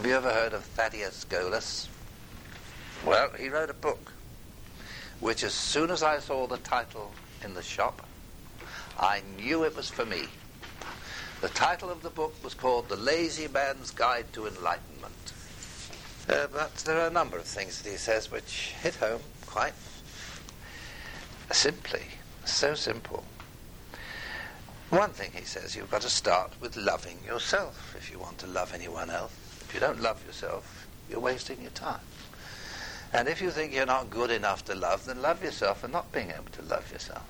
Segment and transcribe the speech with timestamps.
[0.00, 1.86] Have you ever heard of Thaddeus Golas?
[3.04, 4.12] Well, he wrote a book
[5.20, 7.12] which, as soon as I saw the title
[7.44, 8.06] in the shop,
[8.98, 10.22] I knew it was for me.
[11.42, 15.34] The title of the book was called The Lazy Man's Guide to Enlightenment.
[16.30, 19.74] Uh, but there are a number of things that he says which hit home quite
[21.52, 22.04] simply.
[22.46, 23.22] So simple.
[24.88, 28.46] One thing he says, you've got to start with loving yourself if you want to
[28.46, 29.49] love anyone else.
[29.70, 32.00] If you don't love yourself, you're wasting your time.
[33.12, 36.10] And if you think you're not good enough to love, then love yourself for not
[36.10, 37.24] being able to love yourself.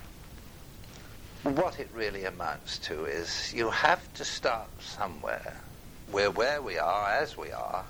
[1.43, 5.53] What it really amounts to is you have to start somewhere.
[6.11, 7.85] We're where we are, as we are,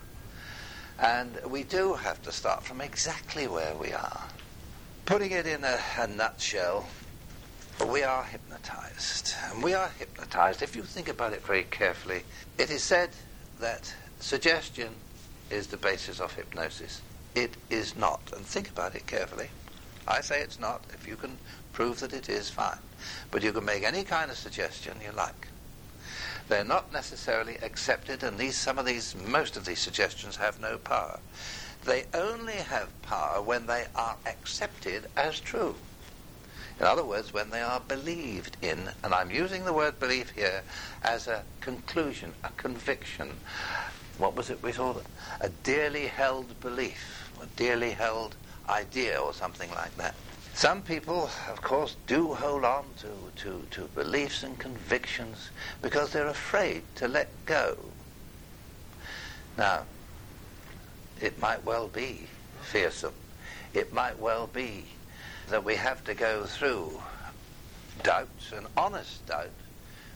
[0.99, 4.23] and we do have to start from exactly where we are.
[5.05, 6.87] Putting it in a, a nutshell,
[7.87, 9.33] we are hypnotized.
[9.49, 10.61] And we are hypnotized.
[10.61, 12.23] If you think about it very carefully,
[12.57, 13.11] it is said
[13.61, 14.89] that suggestion
[15.49, 17.01] is the basis of hypnosis.
[17.35, 18.21] It is not.
[18.35, 19.49] And think about it carefully.
[20.07, 20.81] I say it's not.
[20.93, 21.37] If you can
[21.73, 22.79] prove that it is, fine.
[23.29, 25.47] But you can make any kind of suggestion you like.
[26.47, 30.77] They're not necessarily accepted, and these, some of these, most of these suggestions have no
[30.77, 31.19] power.
[31.85, 35.75] They only have power when they are accepted as true.
[36.79, 40.63] In other words, when they are believed in, and I'm using the word belief here
[41.03, 43.33] as a conclusion, a conviction.
[44.21, 44.93] What was it we saw?
[45.39, 48.35] A dearly held belief, a dearly held
[48.69, 50.13] idea, or something like that.
[50.53, 55.49] Some people, of course, do hold on to, to, to beliefs and convictions
[55.81, 57.75] because they're afraid to let go.
[59.57, 59.85] Now,
[61.19, 62.27] it might well be
[62.61, 63.15] fearsome.
[63.73, 64.85] It might well be
[65.49, 67.01] that we have to go through
[68.03, 69.49] doubts and honest doubt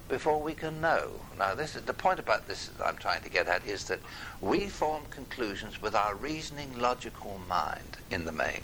[0.07, 1.21] before we can know.
[1.37, 3.99] Now, this is the point about this that I'm trying to get at is that
[4.41, 8.61] we form conclusions with our reasoning, logical mind in the main,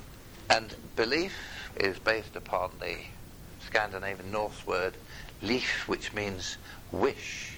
[0.50, 2.98] and belief is based upon the
[3.60, 4.98] Scandinavian Norse word
[5.42, 6.58] leaf, which means
[6.92, 7.58] wish.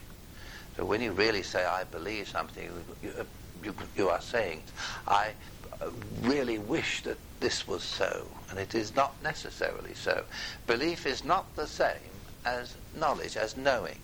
[0.77, 2.69] So when you really say, I believe something,
[3.01, 3.27] you,
[3.63, 4.63] you, you are saying,
[5.07, 5.33] I
[5.81, 5.89] uh,
[6.21, 10.23] really wish that this was so, and it is not necessarily so.
[10.65, 13.97] Belief is not the same as knowledge, as knowing.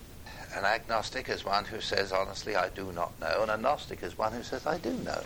[0.54, 4.18] An agnostic is one who says, honestly, I do not know, and a Gnostic is
[4.18, 5.22] one who says, I do know.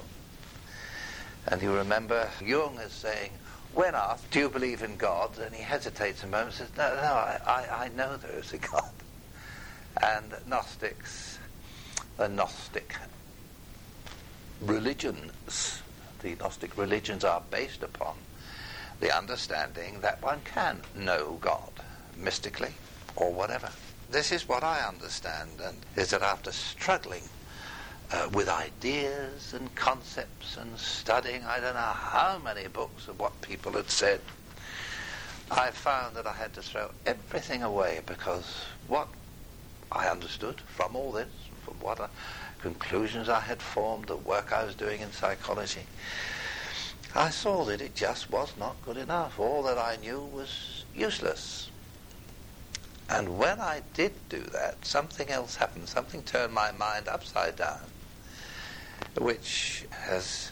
[1.47, 3.31] And you remember Jung as saying,
[3.73, 5.39] when asked, do you believe in God?
[5.39, 8.53] And he hesitates a moment and says, no, no, I, I, I know there is
[8.53, 8.91] a God.
[10.03, 11.39] And Gnostics,
[12.17, 12.95] the Gnostic
[14.61, 15.83] religions,
[16.21, 18.17] the Gnostic religions are based upon
[19.01, 21.71] the understanding that one can know God
[22.17, 22.75] mystically
[23.17, 23.71] or whatever.
[24.09, 27.23] This is what I understand, and is that after struggling
[28.11, 33.41] uh, with ideas and concepts and studying I don't know how many books of what
[33.41, 34.21] people had said,
[35.51, 39.09] I found that I had to throw everything away because what
[39.93, 41.33] I understood from all this,
[41.63, 42.09] from what I,
[42.61, 45.87] conclusions I had formed, the work I was doing in psychology,
[47.15, 49.39] I saw that it just was not good enough.
[49.39, 51.71] All that I knew was useless.
[53.09, 55.89] And when I did do that, something else happened.
[55.89, 57.81] Something turned my mind upside down
[59.19, 60.51] which has,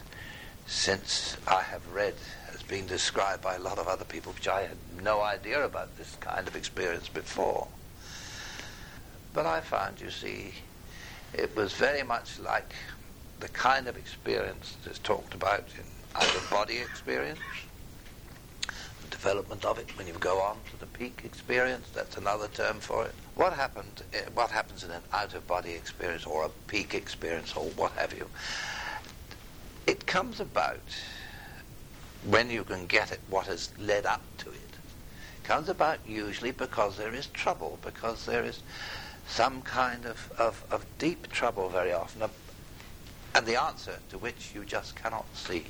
[0.65, 2.15] since I have read,
[2.51, 5.97] has been described by a lot of other people, which I had no idea about
[5.97, 7.67] this kind of experience before.
[9.33, 10.53] But I found, you see,
[11.33, 12.73] it was very much like
[13.39, 15.83] the kind of experience that's talked about in
[16.15, 17.39] of body experience,
[19.23, 23.05] development of it when you go on to the peak experience, that's another term for
[23.05, 23.15] it.
[23.35, 24.03] What happened?
[24.11, 28.27] Eh, what happens in an out-of-body experience or a peak experience or what have you?
[29.87, 30.81] It comes about
[32.25, 34.55] when you can get at what has led up to it.
[34.55, 35.45] it.
[35.45, 38.61] Comes about usually because there is trouble, because there is
[39.25, 42.31] some kind of, of, of deep trouble very often, of,
[43.33, 45.63] and the answer to which you just cannot see.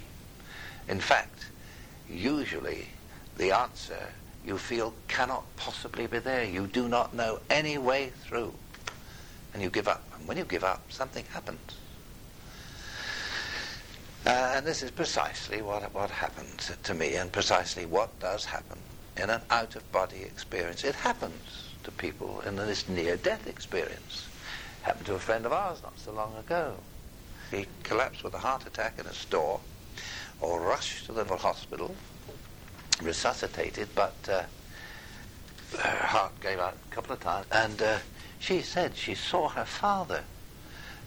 [0.87, 1.45] In fact,
[2.09, 2.87] usually
[3.37, 4.09] the answer
[4.45, 6.43] you feel cannot possibly be there.
[6.43, 8.53] You do not know any way through.
[9.53, 10.03] And you give up.
[10.17, 11.77] And when you give up, something happens.
[14.25, 18.79] Uh, and this is precisely what, what happened to me and precisely what does happen
[19.17, 20.83] in an out-of-body experience.
[20.83, 24.27] It happens to people in this near-death experience.
[24.83, 26.75] Happened to a friend of ours not so long ago.
[27.51, 29.59] He collapsed with a heart attack in a store
[30.41, 31.95] or rushed to the hospital
[33.03, 34.43] resuscitated, but uh,
[35.79, 37.45] her heart gave out a couple of times.
[37.51, 37.97] And uh,
[38.39, 40.23] she said she saw her father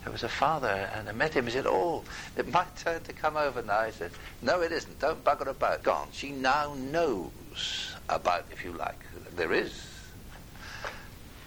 [0.06, 1.46] There was a father, and I met him.
[1.46, 2.04] He said, "Oh,
[2.36, 5.00] it's my turn to come over now." I said, "No, it isn't.
[5.00, 6.06] Don't bugger about." Gone.
[6.12, 9.00] She now knows about, if you like,
[9.34, 9.82] there is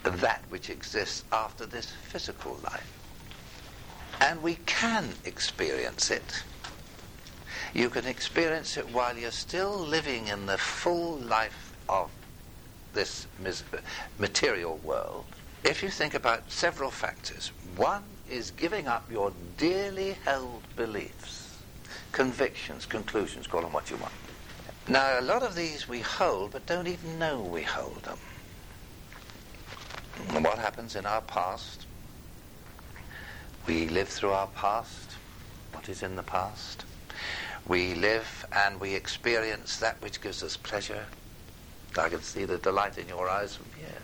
[0.04, 3.00] that which exists after this physical life,
[4.20, 6.44] and we can experience it.
[7.74, 12.10] You can experience it while you're still living in the full life of
[12.94, 13.28] this
[14.18, 15.26] material world.
[15.64, 21.58] If you think about several factors, one is giving up your dearly held beliefs,
[22.12, 24.14] convictions, conclusions, call them what you want.
[24.88, 28.18] Now, a lot of these we hold, but don't even know we hold them.
[30.30, 31.86] And what happens in our past?
[33.68, 35.12] We live through our past,
[35.72, 36.86] what is in the past.
[37.68, 41.06] We live and we experience that which gives us pleasure.
[41.98, 44.02] I can see the delight in your eyes from here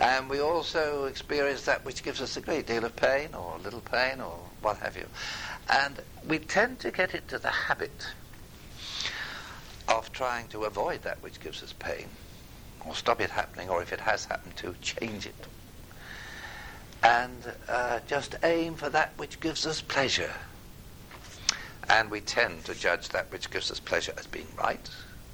[0.00, 3.80] and we also experience that which gives us a great deal of pain or little
[3.80, 5.06] pain or what have you.
[5.68, 8.08] And we tend to get into the habit
[9.88, 12.08] of trying to avoid that which gives us pain
[12.86, 15.46] or stop it happening or if it has happened to change it.
[17.02, 20.32] And uh, just aim for that which gives us pleasure.
[21.88, 24.88] And we tend to judge that which gives us pleasure as being right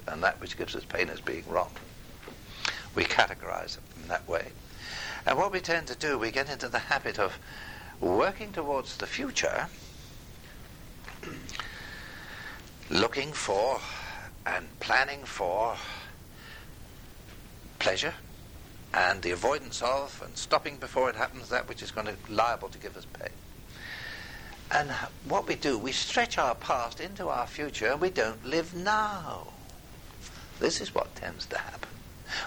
[0.07, 1.71] and that which gives us pain as being wrong.
[2.95, 4.49] We categorize them in that way.
[5.25, 7.37] And what we tend to do, we get into the habit of
[7.99, 9.67] working towards the future,
[12.89, 13.79] looking for
[14.45, 15.75] and planning for
[17.79, 18.13] pleasure
[18.93, 22.67] and the avoidance of and stopping before it happens that which is going to liable
[22.69, 23.29] to give us pain.
[24.71, 24.89] And
[25.27, 29.47] what we do, we stretch our past into our future and we don't live now.
[30.59, 31.89] This is what tends to happen.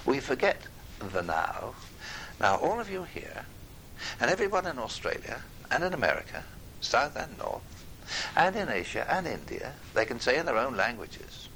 [0.07, 0.63] We forget
[0.99, 1.75] the now.
[2.41, 3.45] Now, all of you here,
[4.21, 6.45] and everyone in Australia, and in America,
[6.81, 7.63] South and North,
[8.37, 11.49] and in Asia and India, they can say in their own languages.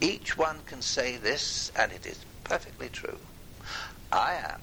[0.00, 3.18] Each one can say this, and it is perfectly true.
[4.12, 4.62] I am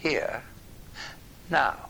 [0.00, 0.42] here
[1.50, 1.87] now.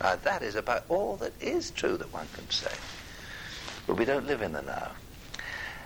[0.00, 2.72] Now, that is about all that is true that one can say.
[3.86, 4.92] But we don't live in the now.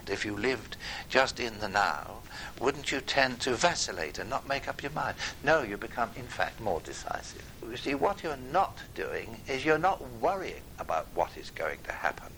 [0.06, 0.76] If you lived
[1.08, 2.18] just in the now,
[2.60, 5.16] wouldn't you tend to vacillate and not make up your mind?
[5.42, 7.50] No, you become, in fact, more decisive.
[7.68, 11.92] You see, what you're not doing is you're not worrying about what is going to
[11.92, 12.28] happen.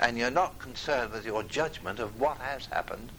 [0.00, 3.10] And you're not concerned with your judgment of what has happened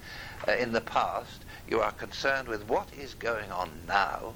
[0.48, 1.44] uh, in the past.
[1.68, 4.36] You are concerned with what is going on now.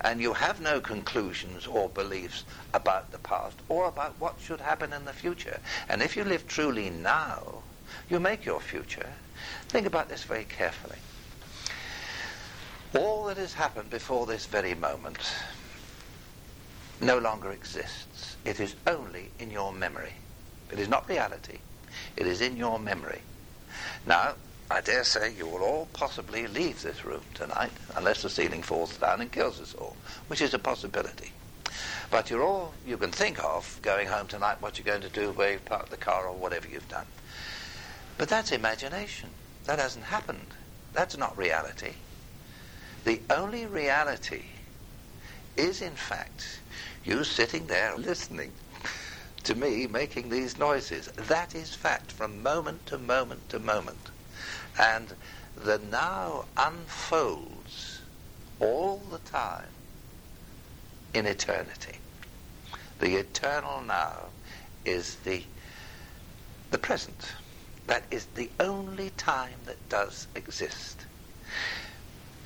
[0.00, 4.92] And you have no conclusions or beliefs about the past or about what should happen
[4.92, 5.58] in the future.
[5.88, 7.62] And if you live truly now,
[8.08, 9.10] you make your future.
[9.68, 10.98] Think about this very carefully.
[12.96, 15.18] All that has happened before this very moment
[17.00, 18.36] no longer exists.
[18.44, 20.14] It is only in your memory.
[20.72, 21.58] It is not reality.
[22.16, 23.20] It is in your memory.
[24.06, 24.34] Now,
[24.70, 28.96] I dare say you will all possibly leave this room tonight, unless the ceiling falls
[28.98, 31.32] down and kills us all, which is a possibility.
[32.10, 35.32] But you're all you can think of going home tonight, what you're going to do,
[35.32, 37.06] where you park the car, or whatever you've done.
[38.18, 39.30] But that's imagination.
[39.64, 40.54] That hasn't happened.
[40.92, 41.92] That's not reality.
[43.04, 44.42] The only reality
[45.56, 46.60] is, in fact,
[47.04, 48.52] you sitting there listening
[49.44, 51.06] to me making these noises.
[51.16, 54.10] That is fact from moment to moment to moment.
[54.78, 55.14] And
[55.56, 58.00] the now unfolds
[58.60, 59.66] all the time
[61.14, 61.96] in eternity.
[63.00, 64.26] The eternal now
[64.84, 65.42] is the,
[66.70, 67.32] the present.
[67.86, 71.06] That is the only time that does exist.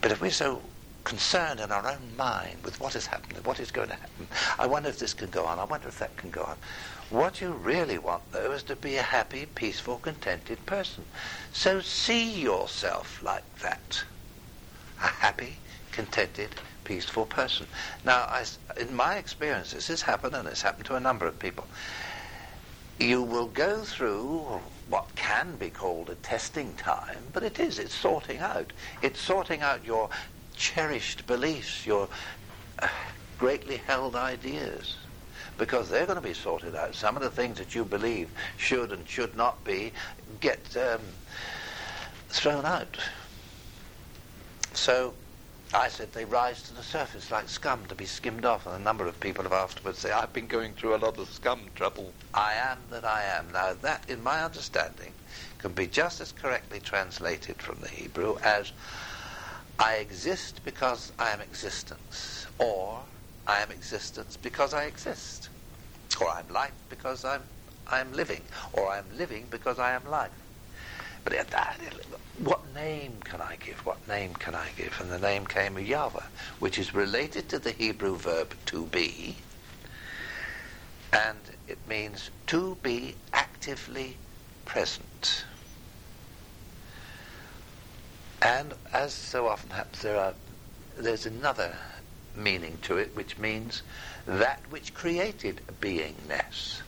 [0.01, 0.63] But if we're so
[1.05, 4.29] concerned in our own mind with what has happened and what is going to happen,
[4.59, 6.57] I wonder if this can go on, I wonder if that can go on.
[7.13, 11.05] What you really want, though, is to be a happy, peaceful, contented person.
[11.53, 14.03] So see yourself like that.
[14.99, 15.59] A happy,
[15.91, 16.49] contented,
[16.85, 17.67] peaceful person.
[18.07, 18.47] Now, I,
[18.81, 21.67] in my experience, this has happened, and it's happened to a number of people.
[22.99, 27.79] You will go through what can be called a testing time, but it is.
[27.79, 28.73] It's sorting out.
[29.03, 30.09] It's sorting out your
[30.57, 32.09] cherished beliefs, your
[32.79, 32.89] uh,
[33.39, 34.97] greatly held ideas,
[35.63, 36.93] because they're going to be sorted out.
[36.93, 39.93] Some of the things that you believe should and should not be
[40.41, 40.99] get um,
[42.31, 42.99] thrown out.
[44.75, 45.15] So
[45.73, 48.81] I said they rise to the surface like scum to be skimmed off, and a
[48.81, 52.13] number of people have afterwards said, I've been going through a lot of scum trouble.
[52.35, 53.53] I am that I am.
[53.53, 55.13] Now that, in my understanding,
[55.59, 58.73] can be just as correctly translated from the Hebrew as
[59.79, 63.03] I exist because I am existence, or
[63.47, 65.49] I am existence because I exist.
[66.21, 67.43] Or I'm life because I'm,
[67.91, 68.43] I'm living.
[68.73, 70.31] Or I'm living because I am life.
[71.25, 71.47] But
[72.39, 73.79] what name can I give?
[73.87, 75.01] What name can I give?
[75.01, 76.23] And the name came of Yahweh,
[76.59, 79.37] which is related to the Hebrew verb to be,
[81.13, 81.39] and
[81.69, 84.17] it means to be actively
[84.65, 85.45] present.
[88.41, 90.35] And as so often happens, there are,
[90.99, 91.77] there's another
[92.37, 93.83] meaning to it, which means
[94.27, 96.81] that which created beingness.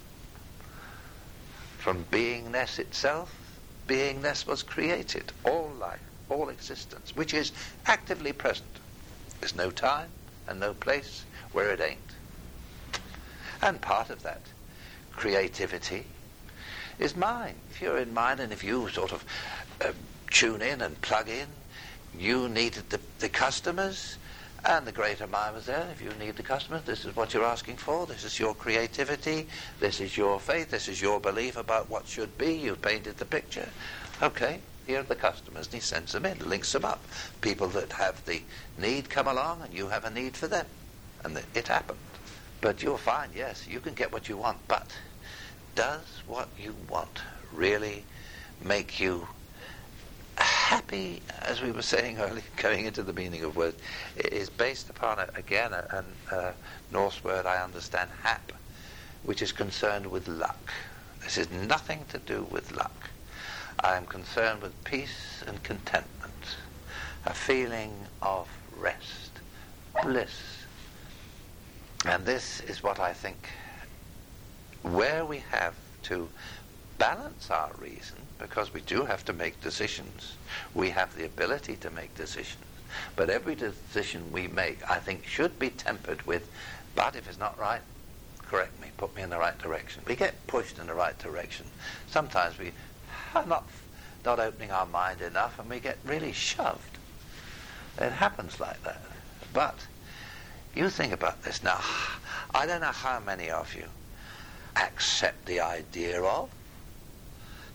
[1.79, 7.53] From beingness itself, beingness was created, all life, all existence, which is
[7.87, 8.69] actively present.
[9.41, 10.09] There's no time
[10.49, 11.99] and no place where it ain't.
[13.61, 14.43] And part of that
[15.13, 16.07] creativity
[16.99, 17.57] is mind.
[17.71, 19.25] If you're in mind and if you sort of
[19.85, 19.93] uh,
[20.31, 21.49] tune in and plug in,
[22.19, 24.17] you needed the, the customers,
[24.67, 25.89] and the greater mind was there.
[25.93, 28.07] If you need the customer, this is what you're asking for.
[28.07, 29.47] This is your creativity.
[29.79, 30.71] This is your faith.
[30.71, 32.55] This is your belief about what should be.
[32.55, 33.69] You've painted the picture.
[34.23, 35.67] Okay, here are the customers.
[35.67, 37.05] And he sends them in, links them up.
[37.43, 38.43] People that have the
[38.79, 40.67] need come along, and you have a need for them.
[41.25, 41.99] And it happened.
[42.61, 44.97] But you'll find, yes, you can get what you want, but
[45.75, 47.21] does what you want
[47.53, 48.05] really
[48.65, 49.29] make you
[50.75, 53.81] happy, as we were saying earlier, going into the meaning of words,
[54.17, 56.53] is based upon, a, again, a, a,
[56.91, 58.51] Norse word I understand, hap,
[59.23, 60.73] which is concerned with luck.
[61.23, 63.09] This is nothing to do with luck.
[63.85, 66.57] I am concerned with peace and contentment,
[67.25, 69.31] a feeling of rest,
[70.03, 70.65] bliss.
[72.05, 73.49] And this is what I think,
[74.83, 76.29] where we have to
[77.05, 80.37] balance our reason because we do have to make decisions.
[80.73, 82.65] We have the ability to make decisions.
[83.15, 86.51] But every decision we make, I think, should be tempered with,
[86.95, 87.83] but if it's not right,
[88.39, 90.03] correct me, put me in the right direction.
[90.07, 91.67] We get pushed in the right direction.
[92.09, 92.73] Sometimes we
[93.35, 93.69] are not,
[94.25, 96.97] not opening our mind enough and we get really shoved.
[97.99, 99.03] It happens like that.
[99.53, 99.79] But
[100.75, 101.81] you think about this now.
[102.55, 103.89] I don't know how many of you
[104.77, 106.49] accept the idea of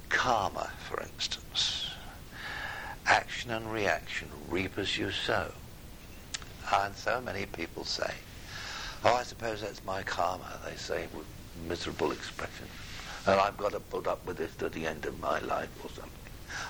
[0.09, 1.91] karma, for instance.
[3.05, 5.51] Action and reaction, reap as you sow.
[6.73, 8.13] And so many people say,
[9.05, 11.25] oh, I suppose that's my karma, they say with
[11.67, 12.67] miserable expression.
[13.25, 15.89] And I've got to put up with this to the end of my life or
[15.89, 16.11] something.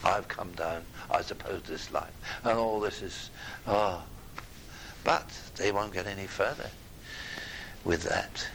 [0.03, 2.13] I've come down, I suppose, this life.
[2.43, 3.29] And all this is,
[3.67, 4.03] oh.
[5.03, 6.69] But they won't get any further
[7.83, 8.45] with that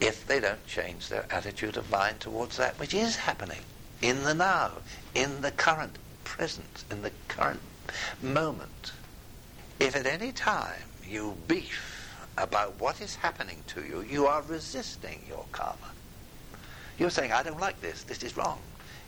[0.00, 3.60] if they don't change their attitude of mind towards that which is happening
[4.00, 4.70] in the now,
[5.14, 7.60] in the current present, in the current
[8.22, 8.92] moment.
[9.80, 15.20] If at any time you beef about what is happening to you, you are resisting
[15.28, 15.92] your karma.
[16.98, 18.60] You're saying, I don't like this, this is wrong.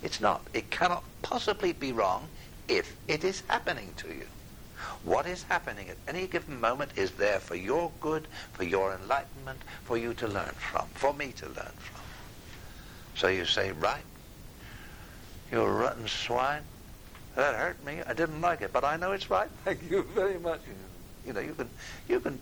[0.02, 0.42] It's not.
[0.54, 2.28] It cannot possibly be wrong
[2.68, 4.26] if it is happening to you.
[5.04, 9.60] What is happening at any given moment is there for your good, for your enlightenment,
[9.84, 12.00] for you to learn from, for me to learn from.
[13.14, 14.04] So you say, right,
[15.50, 16.62] you rotten swine.
[17.36, 18.00] That hurt me.
[18.06, 19.48] I didn't like it, but I know it's right.
[19.64, 20.60] Thank you very much.
[21.26, 21.68] You know, you can,
[22.08, 22.38] you can,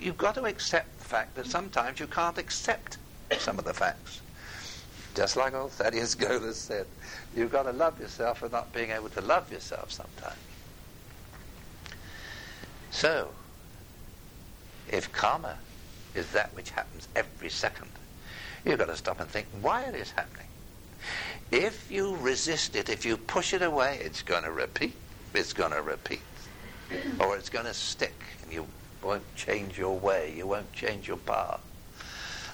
[0.00, 2.98] you've got to accept the fact that sometimes you can't accept
[3.38, 4.20] some of the facts.
[5.14, 6.86] Just like old Thaddeus Golas said,
[7.36, 10.36] you've got to love yourself for not being able to love yourself sometimes.
[12.94, 13.28] So,
[14.88, 15.56] if karma
[16.14, 17.90] is that which happens every second,
[18.64, 20.46] you've got to stop and think why it is happening.
[21.50, 24.94] If you resist it, if you push it away, it's going to repeat.
[25.34, 26.22] It's going to repeat.
[27.18, 28.64] Or it's going to stick, and you
[29.02, 31.60] won't change your way, you won't change your path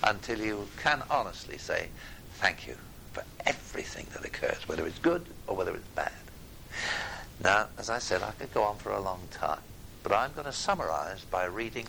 [0.03, 1.89] until you can honestly say,
[2.33, 2.77] Thank you
[3.13, 6.13] for everything that occurs, whether it's good or whether it's bad.
[7.45, 9.61] Now, as I said, I could go on for a long time.
[10.03, 11.87] But I'm going to summarize by reading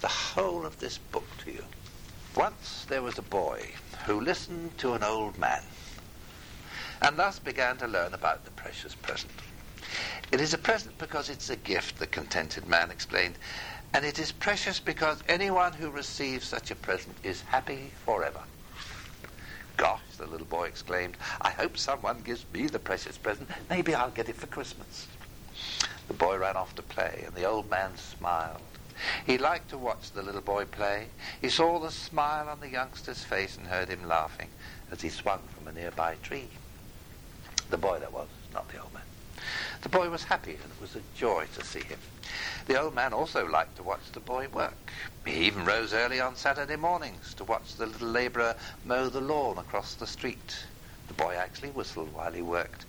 [0.00, 1.64] the whole of this book to you.
[2.36, 3.68] Once there was a boy
[4.06, 5.62] who listened to an old man
[7.02, 9.32] and thus began to learn about the precious present.
[10.30, 13.34] It is a present because it's a gift, the contented man explained,
[13.92, 18.40] and it is precious because anyone who receives such a present is happy forever.
[19.76, 23.50] Gosh, the little boy exclaimed, I hope someone gives me the precious present.
[23.68, 25.08] Maybe I'll get it for Christmas.
[26.12, 28.78] The boy ran off to play, and the old man smiled.
[29.24, 31.08] He liked to watch the little boy play.
[31.40, 34.50] He saw the smile on the youngster's face and heard him laughing
[34.90, 36.50] as he swung from a nearby tree.
[37.70, 39.06] The boy that was, not the old man.
[39.80, 42.00] The boy was happy, and it was a joy to see him.
[42.66, 44.92] The old man also liked to watch the boy work.
[45.24, 48.54] He even rose early on Saturday mornings to watch the little labourer
[48.84, 50.66] mow the lawn across the street.
[51.08, 52.84] The boy actually whistled while he worked.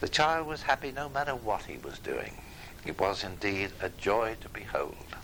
[0.00, 2.38] The child was happy no matter what he was doing.
[2.84, 5.16] It was indeed a joy to behold.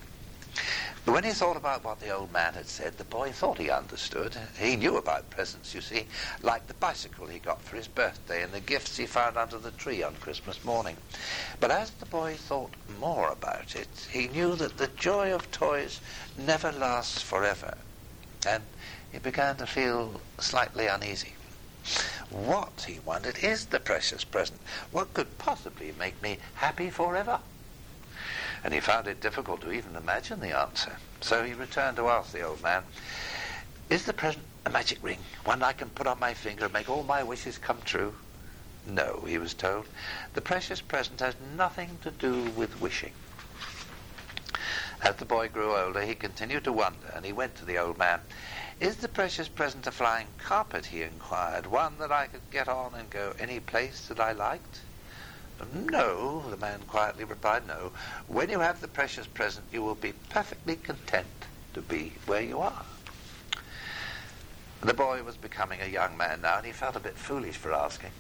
[1.05, 3.71] But when he thought about what the old man had said, the boy thought he
[3.71, 4.37] understood.
[4.59, 6.07] He knew about presents, you see,
[6.43, 9.71] like the bicycle he got for his birthday and the gifts he found under the
[9.73, 10.97] tree on Christmas morning.
[11.61, 16.01] But as the boy thought more about it, he knew that the joy of toys
[16.39, 17.77] never lasts forever.
[18.47, 18.65] And
[19.13, 21.35] he began to feel slightly uneasy.
[22.31, 24.61] What, he wondered, is the precious present?
[24.91, 27.41] What could possibly make me happy forever?
[28.65, 30.97] and he found it difficult to even imagine the answer.
[31.21, 32.85] So he returned to ask the old man,
[33.91, 36.89] Is the present a magic ring, one I can put on my finger and make
[36.89, 38.15] all my wishes come true?
[38.87, 39.87] No, he was told.
[40.33, 43.13] The precious present has nothing to do with wishing.
[45.03, 47.99] As the boy grew older, he continued to wonder, and he went to the old
[47.99, 48.21] man.
[48.81, 52.95] Is the precious present a flying carpet, he inquired, one that I could get on
[52.95, 54.81] and go any place that I liked?
[55.73, 57.93] No, the man quietly replied, no.
[58.27, 62.61] When you have the precious present, you will be perfectly content to be where you
[62.61, 62.85] are.
[64.81, 67.73] The boy was becoming a young man now, and he felt a bit foolish for
[67.73, 68.11] asking.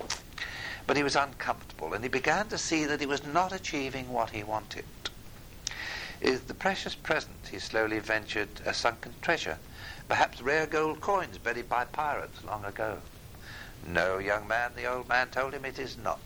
[0.87, 4.31] But he was uncomfortable, and he began to see that he was not achieving what
[4.31, 4.85] he wanted.
[6.21, 9.59] Is the precious present, he slowly ventured, a sunken treasure?
[10.09, 12.99] Perhaps rare gold coins buried by pirates long ago?
[13.87, 16.21] No, young man, the old man told him, it is not.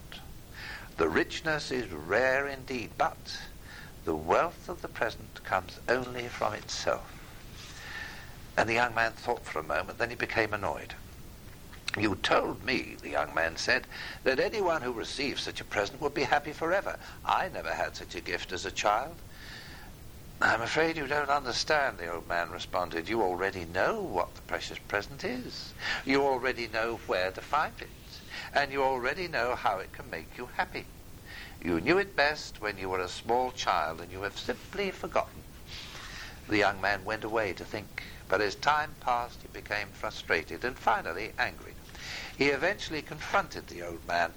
[0.97, 3.39] The richness is rare indeed, but
[4.05, 7.15] the wealth of the present comes only from itself.
[8.57, 10.95] And the young man thought for a moment, then he became annoyed.
[11.97, 13.87] You told me, the young man said,
[14.25, 16.99] that anyone who receives such a present would be happy forever.
[17.25, 19.17] I never had such a gift as a child.
[20.41, 23.09] I'm afraid you don't understand, the old man responded.
[23.09, 25.73] You already know what the precious present is.
[26.05, 27.89] You already know where to find it
[28.53, 30.87] and you already know how it can make you happy.
[31.63, 35.43] You knew it best when you were a small child, and you have simply forgotten.
[36.49, 40.79] The young man went away to think, but as time passed, he became frustrated and
[40.79, 41.75] finally angry.
[42.37, 44.33] He eventually confronted the old man.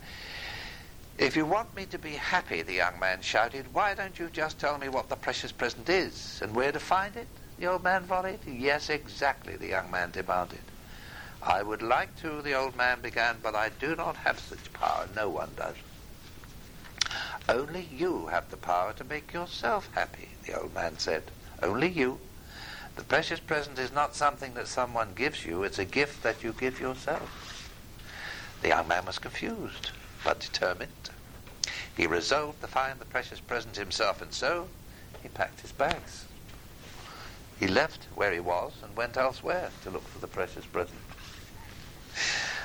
[1.17, 4.59] If you want me to be happy, the young man shouted, why don't you just
[4.59, 7.27] tell me what the precious present is and where to find it?
[7.59, 8.39] The old man volleyed.
[8.47, 10.61] Yes, exactly, the young man demanded.
[11.43, 15.07] I would like to, the old man began, but I do not have such power.
[15.15, 15.75] No one does.
[17.49, 21.23] Only you have the power to make yourself happy, the old man said.
[21.61, 22.19] Only you.
[22.95, 26.53] The precious present is not something that someone gives you, it's a gift that you
[26.53, 27.69] give yourself.
[28.61, 29.91] The young man was confused,
[30.23, 31.09] but determined.
[31.95, 34.67] He resolved to find the precious present himself, and so
[35.21, 36.25] he packed his bags.
[37.59, 41.01] He left where he was and went elsewhere to look for the precious present.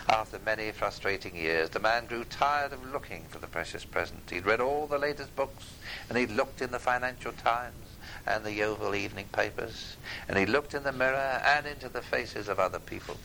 [0.08, 4.30] After many frustrating years, the man grew tired of looking for the precious present.
[4.30, 5.64] He'd read all the latest books,
[6.08, 7.86] and he'd looked in the Financial Times
[8.26, 9.96] and the Yeovil evening papers,
[10.28, 13.18] and he looked in the mirror and into the faces of other people.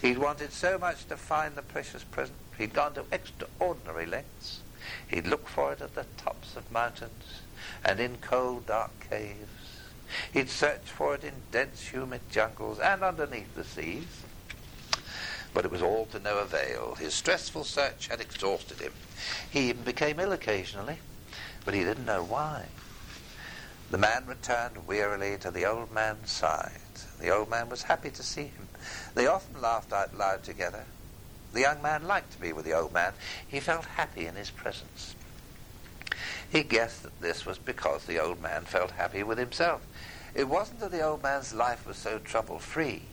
[0.00, 4.60] He'd wanted so much to find the precious present, he'd gone to extraordinary lengths.
[5.08, 7.40] He'd looked for it at the tops of mountains
[7.84, 9.48] and in cold, dark caves.
[10.32, 14.22] He'd searched for it in dense, humid jungles and underneath the seas.
[15.52, 16.96] But it was all to no avail.
[16.96, 18.92] His stressful search had exhausted him.
[19.50, 20.98] He even became ill occasionally,
[21.64, 22.66] but he didn't know why.
[23.90, 26.80] The man returned wearily to the old man's side.
[27.20, 28.68] The old man was happy to see him.
[29.16, 30.84] They often laughed out loud together.
[31.54, 33.14] The young man liked to be with the old man.
[33.48, 35.14] He felt happy in his presence.
[36.52, 39.80] He guessed that this was because the old man felt happy with himself.
[40.34, 43.04] It wasn't that the old man's life was so trouble free.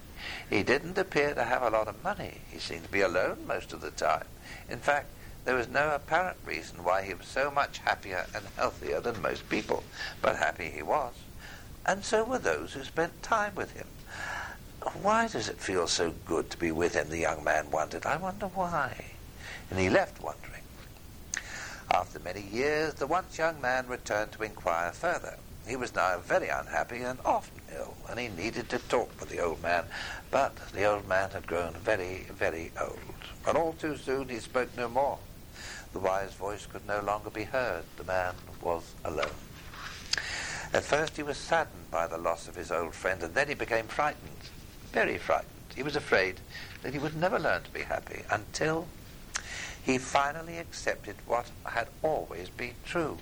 [0.49, 2.41] He didn't appear to have a lot of money.
[2.51, 4.25] He seemed to be alone most of the time.
[4.69, 5.07] In fact,
[5.45, 9.47] there was no apparent reason why he was so much happier and healthier than most
[9.47, 9.85] people,
[10.21, 11.13] but happy he was.
[11.85, 13.87] And so were those who spent time with him.
[15.01, 17.09] Why does it feel so good to be with him?
[17.09, 18.05] The young man wondered.
[18.05, 19.05] I wonder why.
[19.69, 20.61] And he left wondering.
[21.91, 25.37] After many years, the once young man returned to inquire further.
[25.67, 29.39] He was now very unhappy and often ill, and he needed to talk with the
[29.39, 29.85] old man.
[30.29, 32.99] But the old man had grown very, very old,
[33.47, 35.19] and all too soon he spoke no more.
[35.93, 37.83] The wise voice could no longer be heard.
[37.97, 39.39] The man was alone.
[40.73, 43.53] At first he was saddened by the loss of his old friend, and then he
[43.53, 44.49] became frightened,
[44.93, 45.49] very frightened.
[45.75, 46.39] He was afraid
[46.84, 48.88] that he would never learn to be happy until
[49.84, 53.17] he finally accepted what had always been true.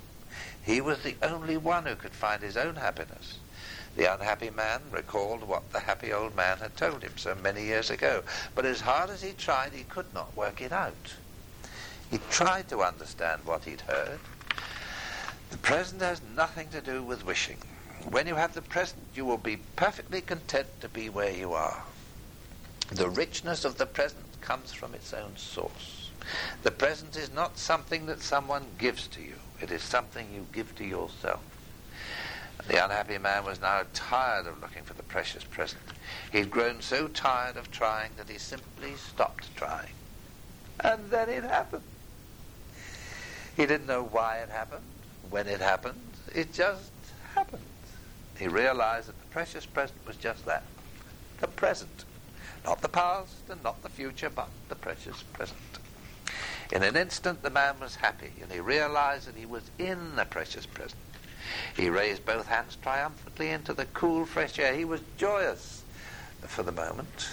[0.64, 3.40] He was the only one who could find his own happiness.
[3.96, 7.90] The unhappy man recalled what the happy old man had told him so many years
[7.90, 11.16] ago, but as hard as he tried, he could not work it out.
[12.10, 14.20] He tried to understand what he'd heard.
[15.50, 17.58] The present has nothing to do with wishing.
[18.10, 21.84] When you have the present, you will be perfectly content to be where you are.
[22.90, 26.10] The richness of the present comes from its own source.
[26.64, 29.36] The present is not something that someone gives to you.
[29.62, 31.42] It is something you give to yourself.
[32.68, 35.84] The unhappy man was now tired of looking for the precious present.
[36.32, 39.94] He'd grown so tired of trying that he simply stopped trying.
[40.80, 41.84] And then it happened.
[43.56, 44.86] He didn't know why it happened,
[45.30, 46.18] when it happened.
[46.34, 46.92] It just
[47.36, 47.64] happened.
[48.42, 50.64] He realized that the precious present was just that
[51.42, 52.06] the present.
[52.66, 55.60] Not the past and not the future, but the precious present.
[56.72, 60.26] In an instant, the man was happy, and he realized that he was in the
[60.26, 61.00] precious present.
[61.78, 64.74] He raised both hands triumphantly into the cool, fresh air.
[64.74, 65.84] He was joyous
[66.42, 67.30] for the moment.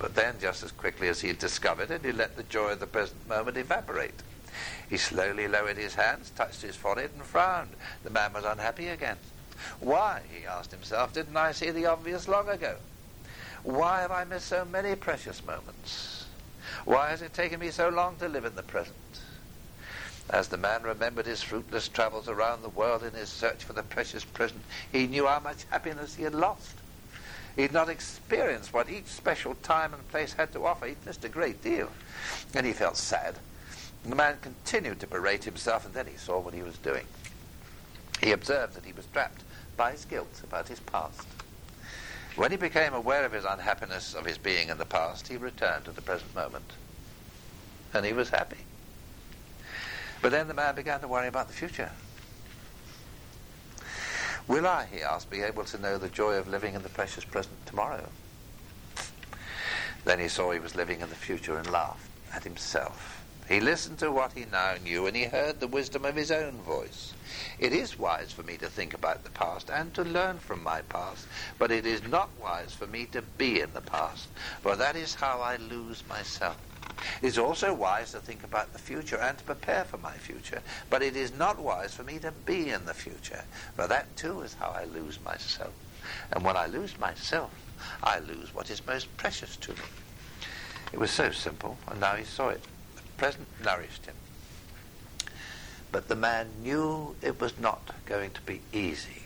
[0.00, 2.80] But then, just as quickly as he had discovered it, he let the joy of
[2.80, 4.24] the present moment evaporate.
[4.90, 7.76] He slowly lowered his hands, touched his forehead, and frowned.
[8.02, 9.18] The man was unhappy again.
[9.80, 12.76] Why, he asked himself, didn't I see the obvious long ago?
[13.62, 16.26] Why have I missed so many precious moments?
[16.84, 18.96] Why has it taken me so long to live in the present?
[20.30, 23.82] As the man remembered his fruitless travels around the world in his search for the
[23.82, 26.76] precious present, he knew how much happiness he had lost.
[27.56, 30.86] He had not experienced what each special time and place had to offer.
[30.86, 31.90] He'd missed a great deal.
[32.54, 33.36] And he felt sad.
[34.04, 37.06] The man continued to berate himself, and then he saw what he was doing.
[38.22, 39.42] He observed that he was trapped
[39.76, 41.26] by his guilt about his past.
[42.36, 45.84] When he became aware of his unhappiness of his being in the past, he returned
[45.84, 46.72] to the present moment.
[47.92, 48.64] And he was happy.
[50.20, 51.90] But then the man began to worry about the future.
[54.48, 57.24] Will I, he asked, be able to know the joy of living in the precious
[57.24, 58.08] present tomorrow?
[60.04, 63.23] Then he saw he was living in the future and laughed at himself.
[63.48, 66.52] He listened to what he now knew and he heard the wisdom of his own
[66.62, 67.12] voice.
[67.58, 70.80] It is wise for me to think about the past and to learn from my
[70.82, 71.26] past,
[71.58, 74.28] but it is not wise for me to be in the past,
[74.62, 76.56] for that is how I lose myself.
[77.20, 80.62] It is also wise to think about the future and to prepare for my future,
[80.88, 83.44] but it is not wise for me to be in the future,
[83.76, 85.72] for that too is how I lose myself.
[86.32, 87.50] And when I lose myself,
[88.02, 89.88] I lose what is most precious to me.
[90.92, 92.62] It was so simple, and now he saw it.
[93.16, 94.14] Present nourished him.
[95.92, 99.22] But the man knew it was not going to be easy.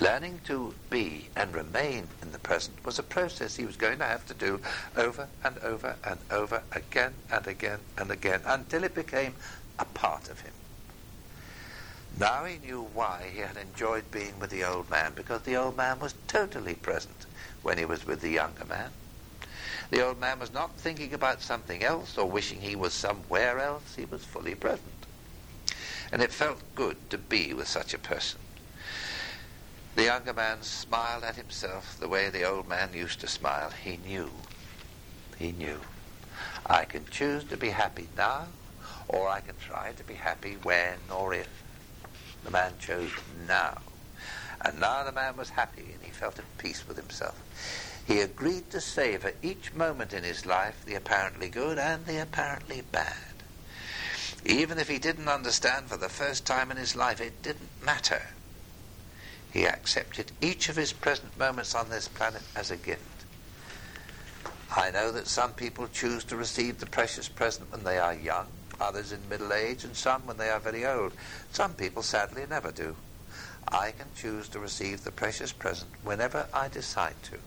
[0.00, 4.04] Learning to be and remain in the present was a process he was going to
[4.04, 4.60] have to do
[4.96, 9.34] over and over and over again and again and again until it became
[9.78, 10.52] a part of him.
[12.16, 15.76] Now he knew why he had enjoyed being with the old man, because the old
[15.76, 17.26] man was totally present
[17.62, 18.90] when he was with the younger man.
[19.90, 23.94] The old man was not thinking about something else or wishing he was somewhere else.
[23.96, 24.98] He was fully present
[26.10, 28.40] and it felt good to be with such a person.
[29.94, 33.70] The younger man smiled at himself the way the old man used to smile.
[33.70, 34.30] He knew.
[35.38, 35.80] He knew.
[36.66, 38.46] I can choose to be happy now,
[39.08, 41.48] or I can try to be happy when or if.
[42.44, 43.10] The man chose
[43.46, 43.78] now.
[44.60, 47.40] And now the man was happy and he felt at peace with himself.
[48.08, 52.80] He agreed to savor each moment in his life, the apparently good and the apparently
[52.80, 53.44] bad.
[54.46, 58.22] Even if he didn't understand for the first time in his life, it didn't matter.
[59.52, 63.02] He accepted each of his present moments on this planet as a gift.
[64.74, 68.46] I know that some people choose to receive the precious present when they are young,
[68.80, 71.12] others in middle age, and some when they are very old.
[71.52, 72.96] Some people sadly never do.
[73.70, 77.38] I can choose to receive the precious present whenever I decide to.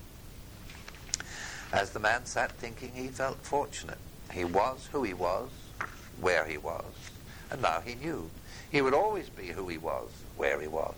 [1.73, 3.97] As the man sat thinking, he felt fortunate.
[4.31, 5.49] He was who he was,
[6.19, 6.83] where he was,
[7.49, 8.29] and now he knew.
[8.71, 10.95] He would always be who he was, where he was.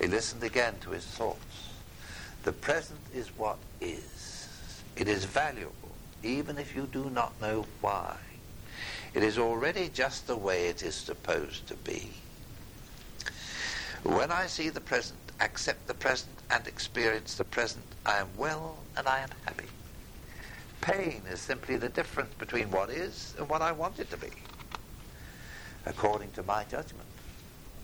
[0.00, 1.70] He listened again to his thoughts.
[2.42, 4.82] The present is what is.
[4.96, 8.16] It is valuable, even if you do not know why.
[9.14, 12.12] It is already just the way it is supposed to be.
[14.02, 18.78] When I see the present, accept the present, and experience the present, I am well
[18.96, 19.68] and I am happy.
[20.80, 24.30] Pain is simply the difference between what is and what I want it to be,
[25.86, 27.08] according to my judgment.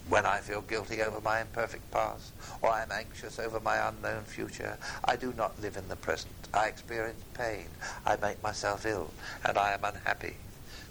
[0.08, 2.32] When I feel guilty over my imperfect past,
[2.62, 6.34] or I am anxious over my unknown future, I do not live in the present.
[6.52, 7.66] I experience pain.
[8.04, 9.10] I make myself ill,
[9.44, 10.36] and I am unhappy.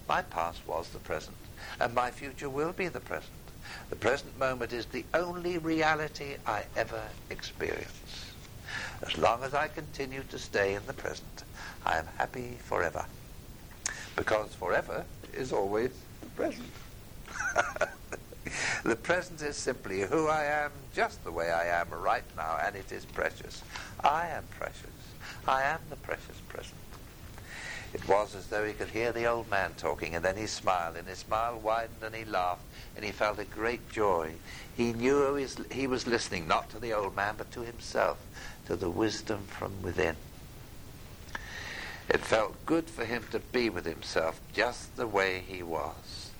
[0.07, 1.37] My past was the present,
[1.79, 3.33] and my future will be the present.
[3.89, 8.33] The present moment is the only reality I ever experience.
[9.01, 11.43] As long as I continue to stay in the present,
[11.85, 13.05] I am happy forever.
[14.15, 16.71] Because forever is always the present.
[18.83, 22.75] the present is simply who I am, just the way I am right now, and
[22.75, 23.63] it is precious.
[24.03, 24.89] I am precious.
[25.47, 26.78] I am the precious present.
[27.91, 30.95] It was as though he could hear the old man talking, and then he smiled,
[30.95, 32.61] and his smile widened, and he laughed,
[32.95, 34.33] and he felt a great joy.
[34.77, 35.35] He knew
[35.71, 38.17] he was listening not to the old man, but to himself,
[38.67, 40.15] to the wisdom from within.
[42.09, 46.31] It felt good for him to be with himself just the way he was.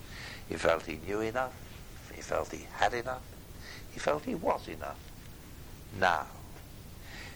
[0.48, 1.54] He felt he knew enough.
[2.14, 3.22] He felt he had enough.
[3.92, 4.98] He felt he was enough.
[5.98, 6.26] Now,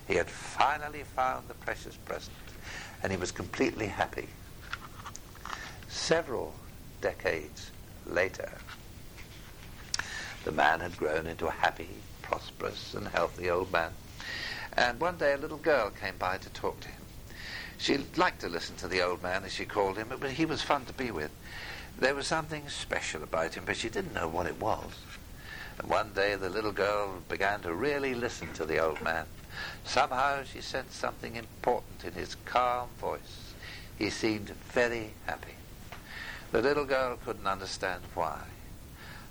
[0.06, 2.34] he had finally found the precious present
[3.04, 4.26] and he was completely happy.
[5.88, 6.54] Several
[7.02, 7.70] decades
[8.06, 8.50] later,
[10.44, 11.90] the man had grown into a happy,
[12.22, 13.90] prosperous, and healthy old man.
[14.72, 17.02] And one day a little girl came by to talk to him.
[17.76, 20.62] She liked to listen to the old man, as she called him, but he was
[20.62, 21.30] fun to be with.
[21.98, 24.92] There was something special about him, but she didn't know what it was.
[25.78, 29.26] And one day the little girl began to really listen to the old man.
[29.84, 33.54] Somehow she sensed something important in his calm voice.
[33.98, 35.54] He seemed very happy.
[36.52, 38.40] The little girl couldn't understand why.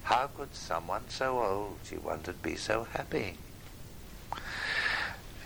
[0.03, 3.38] How could someone so old, she wondered, be so happy?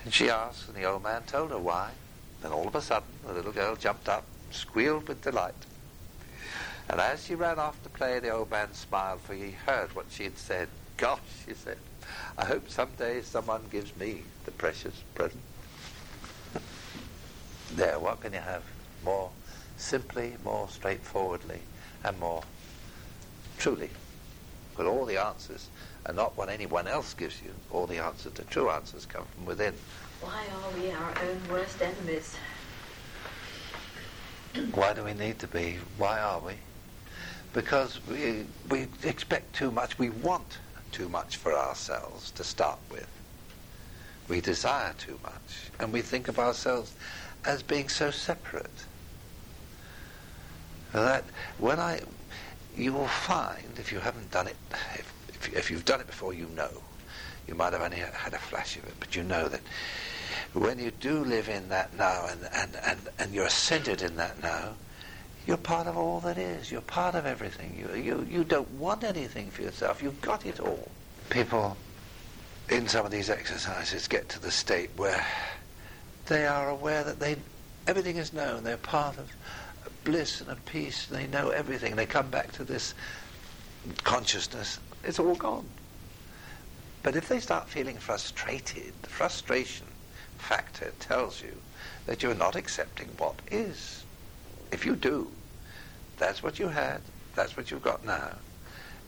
[0.04, 1.92] And she asked, and the old man told her why.
[2.42, 5.66] Then all of a sudden, the little girl jumped up, squealed with delight.
[6.90, 10.06] And as she ran off to play, the old man smiled, for he heard what
[10.10, 10.70] she had said.
[10.96, 11.78] Gosh, she said,
[12.38, 15.42] I hope someday someone gives me the precious present.
[17.74, 18.64] there, what can you have
[19.04, 19.32] more
[19.78, 21.62] simply, more straightforwardly,
[22.04, 22.44] and more
[23.58, 23.90] truly?
[24.76, 25.70] But all the answers
[26.06, 27.50] are not what anyone else gives you.
[27.72, 29.74] All the answers, the true answers, come from within.
[30.22, 32.36] Why are we our own worst enemies?
[34.74, 35.78] Why do we need to be?
[35.98, 36.54] Why are we?
[37.54, 39.98] Because we, we expect too much.
[39.98, 40.60] We want
[40.98, 43.08] too much for ourselves to start with.
[44.28, 46.96] We desire too much, and we think of ourselves
[47.46, 48.86] as being so separate.
[50.94, 51.24] That
[51.60, 52.02] when I,
[52.76, 54.56] you will find, if you haven't done it,
[54.96, 56.72] if, if, if you've done it before, you know.
[57.48, 59.62] You might have only had a flash of it, but you know that
[60.54, 64.42] when you do live in that now and, and, and, and you're centered in that
[64.42, 64.74] now,
[65.48, 66.70] you're part of all that is.
[66.72, 67.78] You're part of everything.
[67.80, 70.04] You, you, you don't want anything for yourself.
[70.04, 70.92] You've got it all.
[71.30, 71.78] People
[72.70, 75.26] in some of these exercises get to the state where
[76.26, 77.38] they are aware that they
[77.88, 78.64] everything is known.
[78.64, 79.32] They're part of
[80.04, 81.06] bliss and a peace.
[81.06, 81.96] They know everything.
[81.96, 82.94] They come back to this
[84.04, 84.80] consciousness.
[85.06, 85.66] It's all gone.
[87.04, 89.88] But if they start feeling frustrated, the frustration
[90.38, 91.56] factor tells you
[92.06, 94.04] that you're not accepting what is.
[94.72, 95.30] If you do,
[96.18, 97.02] that's what you had,
[97.36, 98.32] that's what you've got now,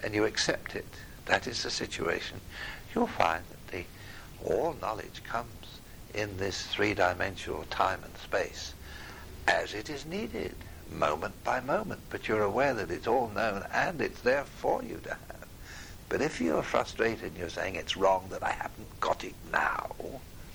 [0.03, 0.85] and you accept it,
[1.25, 2.39] that is the situation,
[2.93, 3.83] you'll find that the,
[4.45, 5.79] all knowledge comes
[6.13, 8.73] in this three-dimensional time and space
[9.47, 10.55] as it is needed,
[10.91, 14.99] moment by moment, but you're aware that it's all known and it's there for you
[15.03, 15.47] to have.
[16.07, 19.91] But if you're frustrated and you're saying it's wrong that I haven't got it now,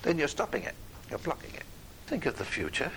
[0.03, 0.75] then you're stopping it.
[1.09, 1.63] You're blocking it.
[2.07, 2.91] Think of the future,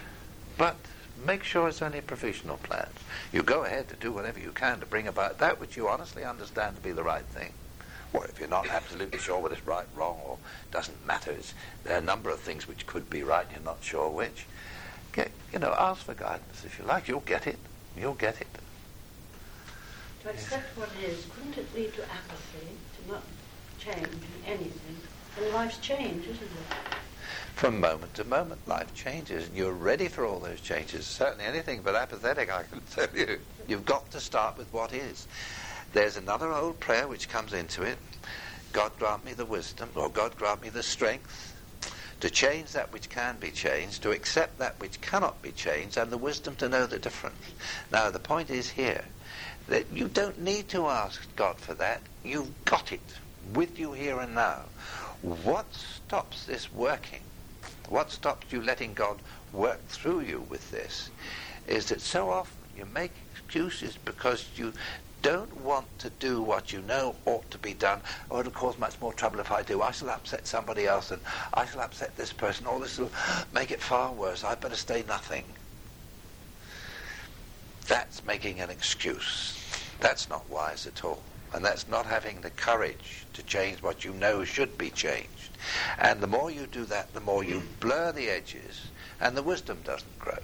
[0.56, 0.76] but
[1.24, 2.94] make sure it's only provisional plans.
[3.32, 6.24] You go ahead to do whatever you can to bring about that which you honestly
[6.24, 7.52] understand to be the right thing.
[8.12, 10.38] Or if you're not absolutely sure whether it's right, wrong, or
[10.70, 11.34] doesn't matter,
[11.84, 14.46] there are a number of things which could be right, you're not sure which.
[15.12, 17.08] Get, you know, ask for guidance if you like.
[17.08, 17.58] You'll get it.
[17.96, 18.46] You'll get it.
[20.22, 23.22] To accept what is, couldn't it lead to apathy, to not
[23.78, 24.96] change in anything?
[25.36, 26.96] And life's change, isn't it?
[27.58, 28.60] From moment to moment.
[28.68, 31.04] Life changes, and you're ready for all those changes.
[31.04, 33.40] Certainly anything but apathetic, I can tell you.
[33.66, 35.26] You've got to start with what is.
[35.92, 37.98] There's another old prayer which comes into it
[38.72, 41.56] God grant me the wisdom, or God grant me the strength
[42.20, 46.12] to change that which can be changed, to accept that which cannot be changed, and
[46.12, 47.38] the wisdom to know the difference.
[47.90, 49.04] Now, the point is here
[49.66, 52.02] that you don't need to ask God for that.
[52.22, 53.14] You've got it
[53.52, 54.66] with you here and now.
[55.22, 57.22] What stops this working
[57.88, 59.18] what stops you letting God
[59.52, 61.10] work through you with this
[61.66, 64.72] is that so often you make excuses because you
[65.22, 69.00] don't want to do what you know ought to be done, or it'll cause much
[69.00, 69.82] more trouble if I do.
[69.82, 71.20] I shall upset somebody else, and
[71.52, 73.10] I shall upset this person, or this will
[73.52, 74.44] make it far worse.
[74.44, 75.44] I'd better stay nothing.
[77.88, 79.58] That's making an excuse.
[80.00, 81.22] That's not wise at all.
[81.52, 85.56] And that's not having the courage to change what you know should be changed.
[85.98, 88.82] And the more you do that, the more you blur the edges,
[89.20, 90.38] and the wisdom doesn't grow.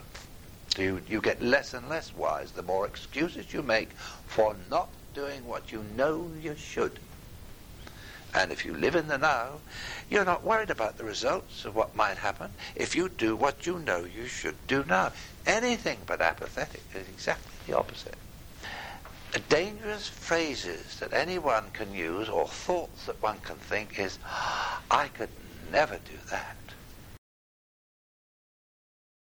[0.78, 3.92] You, you get less and less wise the more excuses you make
[4.26, 6.98] for not doing what you know you should.
[8.34, 9.60] And if you live in the now,
[10.10, 13.78] you're not worried about the results of what might happen if you do what you
[13.78, 15.12] know you should do now.
[15.46, 18.16] Anything but apathetic is exactly the opposite.
[19.34, 24.82] Uh, dangerous phrases that anyone can use or thoughts that one can think is, ah,
[24.90, 25.30] I could
[25.72, 26.56] never do that.